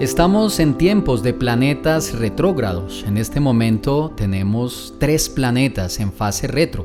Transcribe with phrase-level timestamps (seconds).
[0.00, 3.04] Estamos en tiempos de planetas retrógrados.
[3.06, 6.84] En este momento tenemos tres planetas en fase retro.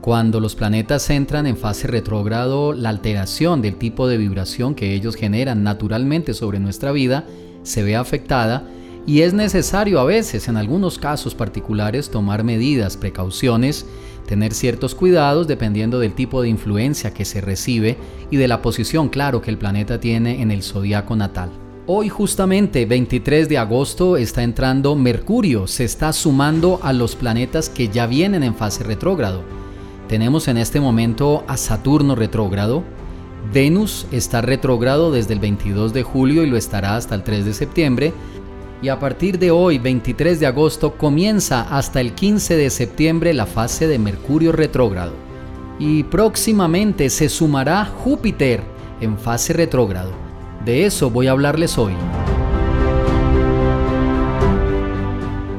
[0.00, 5.16] Cuando los planetas entran en fase retrógrado, la alteración del tipo de vibración que ellos
[5.16, 7.26] generan naturalmente sobre nuestra vida
[7.62, 8.64] se ve afectada
[9.06, 13.84] y es necesario a veces, en algunos casos particulares, tomar medidas, precauciones,
[14.26, 17.98] tener ciertos cuidados dependiendo del tipo de influencia que se recibe
[18.30, 21.50] y de la posición, claro, que el planeta tiene en el zodiaco natal.
[21.92, 27.88] Hoy justamente 23 de agosto está entrando Mercurio, se está sumando a los planetas que
[27.88, 29.42] ya vienen en fase retrógrado.
[30.06, 32.84] Tenemos en este momento a Saturno retrógrado,
[33.52, 37.54] Venus está retrógrado desde el 22 de julio y lo estará hasta el 3 de
[37.54, 38.12] septiembre,
[38.80, 43.46] y a partir de hoy, 23 de agosto, comienza hasta el 15 de septiembre la
[43.46, 45.14] fase de Mercurio retrógrado.
[45.80, 48.62] Y próximamente se sumará Júpiter
[49.00, 50.29] en fase retrógrado.
[50.64, 51.94] De eso voy a hablarles hoy.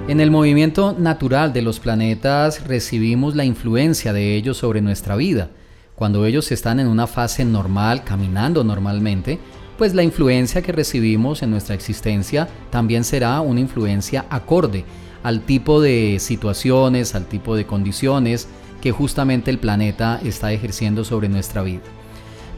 [0.07, 5.49] En el movimiento natural de los planetas recibimos la influencia de ellos sobre nuestra vida.
[5.95, 9.39] Cuando ellos están en una fase normal, caminando normalmente,
[9.75, 14.85] pues la influencia que recibimos en nuestra existencia también será una influencia acorde
[15.23, 18.47] al tipo de situaciones, al tipo de condiciones
[18.81, 21.81] que justamente el planeta está ejerciendo sobre nuestra vida.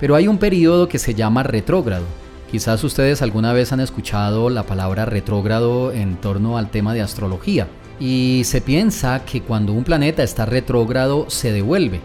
[0.01, 2.22] Pero hay un periodo que se llama retrógrado
[2.53, 7.67] Quizás ustedes alguna vez han escuchado la palabra retrógrado en torno al tema de astrología.
[7.99, 11.99] Y se piensa que cuando un planeta está retrógrado se devuelve.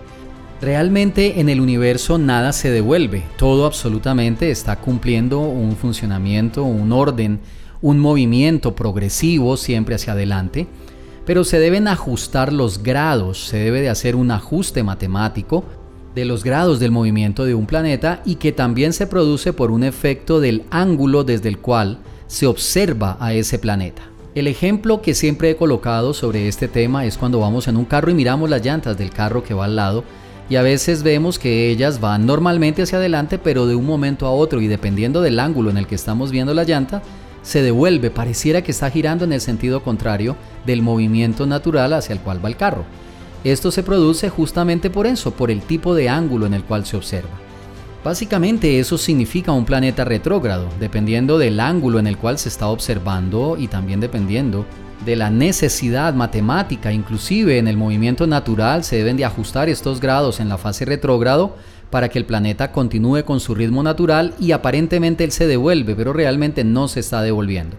[0.63, 7.41] Realmente en el universo nada se devuelve, todo absolutamente está cumpliendo un funcionamiento, un orden,
[7.83, 10.67] un movimiento progresivo siempre hacia adelante,
[11.27, 15.67] pero se deben ajustar los grados, se debe de hacer un ajuste matemático
[16.15, 19.85] de los grados del movimiento de un planeta y que también se produce por un
[19.85, 24.03] efecto del ángulo desde el cual se observa a ese planeta.
[24.35, 28.11] El ejemplo que siempre he colocado sobre este tema es cuando vamos en un carro
[28.11, 30.05] y miramos las llantas del carro que va al lado
[30.51, 34.31] y a veces vemos que ellas van normalmente hacia adelante pero de un momento a
[34.31, 37.03] otro y dependiendo del ángulo en el que estamos viendo la llanta,
[37.43, 42.21] se devuelve, pareciera que está girando en el sentido contrario del movimiento natural hacia el
[42.21, 42.85] cual va el carro.
[43.45, 46.97] Esto se produce justamente por eso, por el tipo de ángulo en el cual se
[46.97, 47.31] observa.
[48.05, 53.57] Básicamente eso significa un planeta retrógrado, dependiendo del ángulo en el cual se está observando
[53.59, 54.67] y también dependiendo
[55.05, 60.41] de la necesidad matemática, inclusive en el movimiento natural se deben de ajustar estos grados
[60.41, 61.57] en la fase retrógrado
[61.91, 66.13] para que el planeta continúe con su ritmo natural y aparentemente él se devuelve, pero
[66.13, 67.77] realmente no se está devolviendo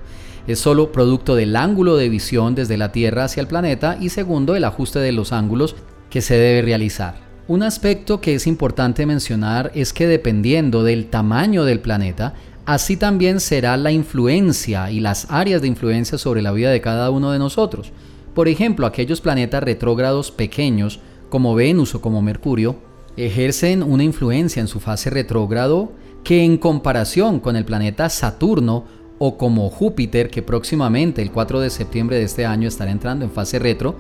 [0.50, 4.56] es solo producto del ángulo de visión desde la Tierra hacia el planeta y segundo
[4.56, 5.76] el ajuste de los ángulos
[6.10, 7.18] que se debe realizar.
[7.48, 12.34] Un aspecto que es importante mencionar es que dependiendo del tamaño del planeta,
[12.66, 17.12] así también será la influencia y las áreas de influencia sobre la vida de cada
[17.12, 17.92] uno de nosotros.
[18.34, 21.00] Por ejemplo, aquellos planetas retrógrados pequeños
[21.30, 22.76] como Venus o como Mercurio
[23.18, 25.92] ejercen una influencia en su fase retrógrado
[26.24, 28.86] que en comparación con el planeta Saturno
[29.20, 33.32] o como Júpiter, que próximamente el 4 de septiembre de este año estará entrando en
[33.32, 33.96] fase retro,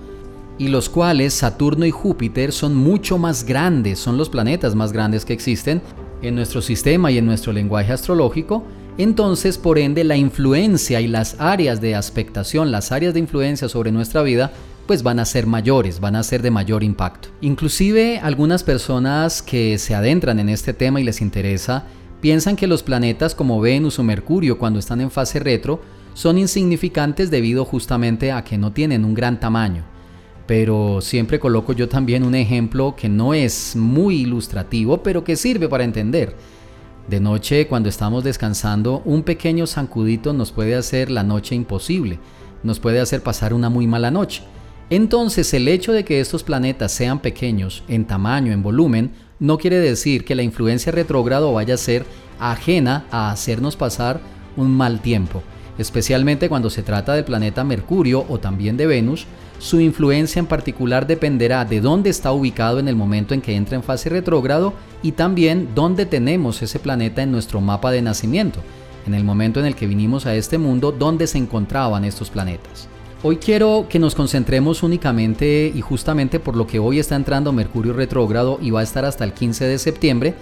[0.57, 5.23] y los cuales Saturno y Júpiter son mucho más grandes, son los planetas más grandes
[5.23, 5.81] que existen
[6.21, 8.63] en nuestro sistema y en nuestro lenguaje astrológico,
[8.97, 13.93] entonces por ende la influencia y las áreas de aspectación, las áreas de influencia sobre
[13.93, 14.51] nuestra vida,
[14.85, 17.29] pues van a ser mayores, van a ser de mayor impacto.
[17.41, 21.85] Inclusive algunas personas que se adentran en este tema y les interesa,
[22.21, 25.81] piensan que los planetas como Venus o Mercurio cuando están en fase retro
[26.13, 29.83] son insignificantes debido justamente a que no tienen un gran tamaño.
[30.47, 35.69] Pero siempre coloco yo también un ejemplo que no es muy ilustrativo, pero que sirve
[35.69, 36.35] para entender.
[37.07, 42.19] De noche, cuando estamos descansando, un pequeño zancudito nos puede hacer la noche imposible,
[42.63, 44.43] nos puede hacer pasar una muy mala noche.
[44.89, 49.77] Entonces, el hecho de que estos planetas sean pequeños en tamaño, en volumen, no quiere
[49.77, 52.05] decir que la influencia retrógrado vaya a ser
[52.39, 54.19] ajena a hacernos pasar
[54.57, 55.43] un mal tiempo,
[55.77, 59.27] especialmente cuando se trata del planeta Mercurio o también de Venus,
[59.59, 63.75] su influencia en particular dependerá de dónde está ubicado en el momento en que entra
[63.75, 68.61] en fase retrógrado y también dónde tenemos ese planeta en nuestro mapa de nacimiento,
[69.05, 72.87] en el momento en el que vinimos a este mundo, dónde se encontraban estos planetas.
[73.21, 77.91] Hoy quiero que nos concentremos únicamente y justamente por lo que hoy está entrando Mercurio
[77.91, 80.35] retrógrado y va a estar hasta el 15 de septiembre,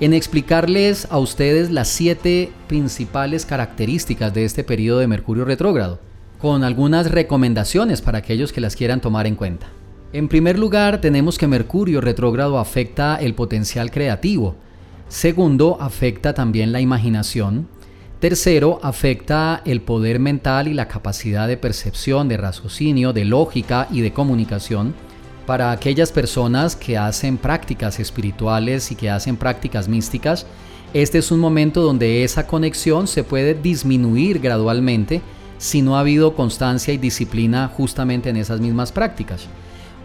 [0.00, 6.00] en explicarles a ustedes las siete principales características de este periodo de Mercurio retrógrado,
[6.38, 9.68] con algunas recomendaciones para aquellos que las quieran tomar en cuenta.
[10.12, 14.54] En primer lugar, tenemos que Mercurio retrógrado afecta el potencial creativo.
[15.08, 17.68] Segundo, afecta también la imaginación.
[18.20, 24.00] Tercero, afecta el poder mental y la capacidad de percepción, de raciocinio, de lógica y
[24.00, 24.92] de comunicación
[25.46, 30.46] para aquellas personas que hacen prácticas espirituales y que hacen prácticas místicas.
[30.94, 35.22] Este es un momento donde esa conexión se puede disminuir gradualmente
[35.58, 39.46] si no ha habido constancia y disciplina justamente en esas mismas prácticas.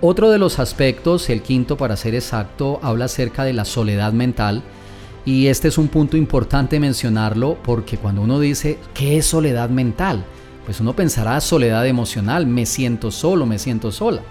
[0.02, 4.62] Otro de los aspectos, el quinto para ser exacto, habla acerca de la soledad mental
[5.26, 10.26] y este es un punto importante mencionarlo porque cuando uno dice, ¿qué es soledad mental?
[10.66, 14.22] Pues uno pensará soledad emocional, me siento solo, me siento sola.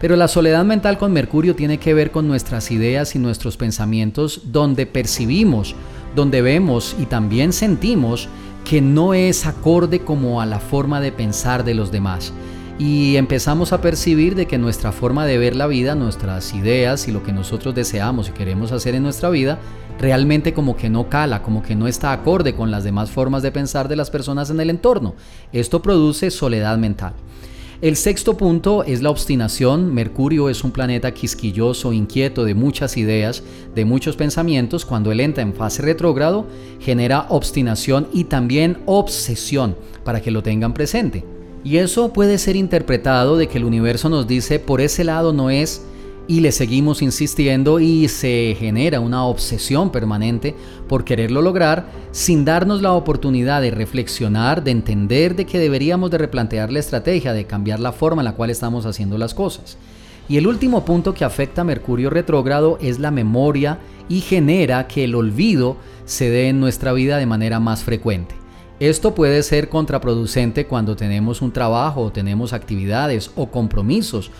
[0.00, 4.42] Pero la soledad mental con Mercurio tiene que ver con nuestras ideas y nuestros pensamientos
[4.52, 5.74] donde percibimos,
[6.14, 8.28] donde vemos y también sentimos
[8.64, 12.32] que no es acorde como a la forma de pensar de los demás
[12.78, 17.12] y empezamos a percibir de que nuestra forma de ver la vida, nuestras ideas y
[17.12, 19.58] lo que nosotros deseamos y queremos hacer en nuestra vida,
[19.98, 23.50] realmente como que no cala, como que no está acorde con las demás formas de
[23.50, 25.14] pensar de las personas en el entorno.
[25.52, 27.14] Esto produce soledad mental.
[27.80, 29.94] El sexto punto es la obstinación.
[29.94, 33.44] Mercurio es un planeta quisquilloso, inquieto, de muchas ideas,
[33.74, 34.84] de muchos pensamientos.
[34.84, 36.46] Cuando él entra en fase retrógrado,
[36.80, 41.37] genera obstinación y también obsesión, para que lo tengan presente.
[41.64, 45.50] Y eso puede ser interpretado de que el universo nos dice por ese lado no
[45.50, 45.82] es
[46.28, 50.54] y le seguimos insistiendo y se genera una obsesión permanente
[50.86, 56.18] por quererlo lograr sin darnos la oportunidad de reflexionar, de entender de que deberíamos de
[56.18, 59.78] replantear la estrategia, de cambiar la forma en la cual estamos haciendo las cosas.
[60.28, 63.78] Y el último punto que afecta a Mercurio retrógrado es la memoria
[64.10, 68.34] y genera que el olvido se dé en nuestra vida de manera más frecuente.
[68.80, 74.30] Esto puede ser contraproducente cuando tenemos un trabajo o tenemos actividades o compromisos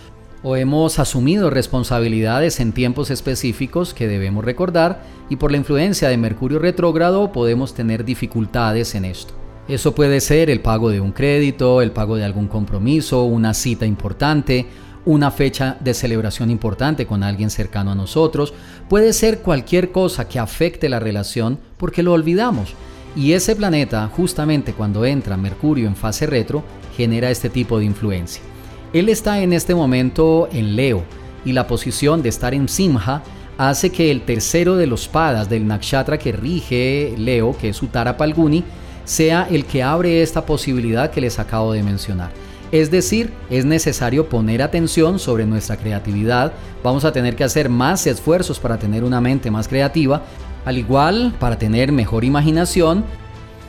[0.43, 6.15] o hemos asumido responsabilidades en tiempos específicos que debemos recordar y por la influencia de
[6.15, 9.33] Mercurio retrógrado podemos tener dificultades en esto.
[9.67, 13.85] Eso puede ser el pago de un crédito, el pago de algún compromiso, una cita
[13.85, 14.67] importante,
[15.03, 18.53] una fecha de celebración importante con alguien cercano a nosotros,
[18.87, 22.73] puede ser cualquier cosa que afecte la relación porque lo olvidamos
[23.15, 26.63] y ese planeta, justamente cuando entra Mercurio en fase retro,
[26.95, 28.41] genera este tipo de influencia.
[28.93, 31.03] Él está en este momento en Leo
[31.45, 33.23] y la posición de estar en Simha
[33.57, 38.17] hace que el tercero de los padas del nakshatra que rige Leo, que es Uttara
[38.17, 38.63] Palguni,
[39.03, 42.31] sea el que abre esta posibilidad que les acabo de mencionar.
[42.71, 46.53] Es decir, es necesario poner atención sobre nuestra creatividad,
[46.83, 50.23] vamos a tener que hacer más esfuerzos para tener una mente más creativa,
[50.65, 53.03] al igual, para tener mejor imaginación,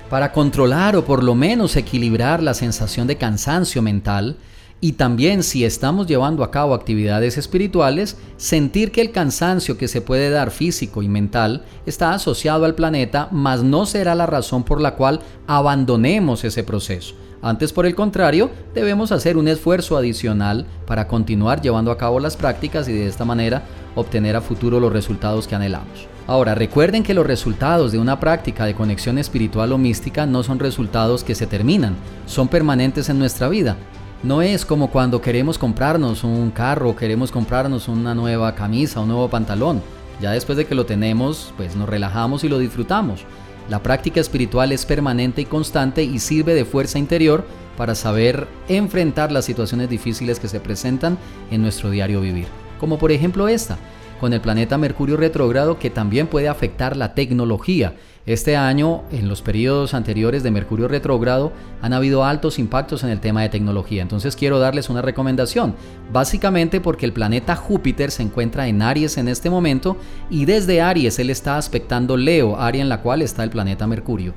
[0.08, 4.36] para controlar o por lo menos equilibrar la sensación de cansancio mental,
[4.80, 10.00] y también si estamos llevando a cabo actividades espirituales, sentir que el cansancio que se
[10.00, 14.80] puede dar físico y mental está asociado al planeta, mas no será la razón por
[14.80, 17.14] la cual abandonemos ese proceso.
[17.42, 22.36] Antes, por el contrario, debemos hacer un esfuerzo adicional para continuar llevando a cabo las
[22.36, 23.62] prácticas y de esta manera
[23.94, 26.06] obtener a futuro los resultados que anhelamos.
[26.26, 30.58] Ahora, recuerden que los resultados de una práctica de conexión espiritual o mística no son
[30.58, 31.96] resultados que se terminan,
[32.26, 33.76] son permanentes en nuestra vida.
[34.22, 39.30] No es como cuando queremos comprarnos un carro, queremos comprarnos una nueva camisa, un nuevo
[39.30, 39.80] pantalón.
[40.20, 43.24] Ya después de que lo tenemos, pues nos relajamos y lo disfrutamos.
[43.70, 47.46] La práctica espiritual es permanente y constante y sirve de fuerza interior
[47.78, 51.16] para saber enfrentar las situaciones difíciles que se presentan
[51.50, 52.48] en nuestro diario vivir.
[52.78, 53.78] Como por ejemplo esta,
[54.20, 57.94] con el planeta Mercurio retrógrado que también puede afectar la tecnología
[58.26, 63.18] este año, en los periodos anteriores de Mercurio retrógrado, han habido altos impactos en el
[63.18, 64.02] tema de tecnología.
[64.02, 65.74] Entonces quiero darles una recomendación,
[66.12, 69.96] básicamente porque el planeta Júpiter se encuentra en Aries en este momento
[70.28, 74.34] y desde Aries él está aspectando Leo, área en la cual está el planeta Mercurio.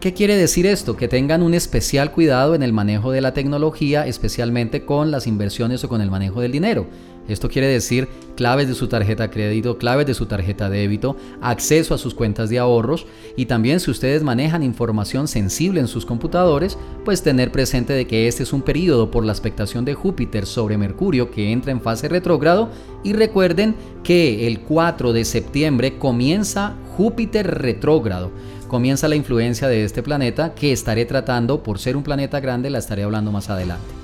[0.00, 0.98] ¿Qué quiere decir esto?
[0.98, 5.82] Que tengan un especial cuidado en el manejo de la tecnología, especialmente con las inversiones
[5.82, 6.86] o con el manejo del dinero.
[7.28, 11.98] Esto quiere decir claves de su tarjeta crédito, claves de su tarjeta débito, acceso a
[11.98, 17.22] sus cuentas de ahorros y también si ustedes manejan información sensible en sus computadores, pues
[17.22, 21.30] tener presente de que este es un periodo por la expectación de Júpiter sobre Mercurio
[21.30, 22.68] que entra en fase retrógrado
[23.02, 28.30] y recuerden que el 4 de septiembre comienza Júpiter retrógrado
[28.68, 32.78] comienza la influencia de este planeta que estaré tratando, por ser un planeta grande, la
[32.78, 34.03] estaré hablando más adelante.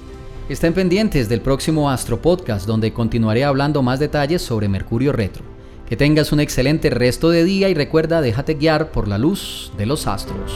[0.51, 5.45] Estén pendientes del próximo Astro Podcast donde continuaré hablando más detalles sobre Mercurio Retro.
[5.89, 9.87] Que tengas un excelente resto de día y recuerda, déjate guiar por la luz de
[9.87, 10.53] los astros.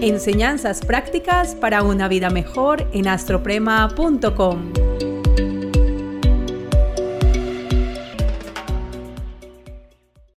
[0.00, 4.91] Enseñanzas prácticas para una vida mejor en astroprema.com.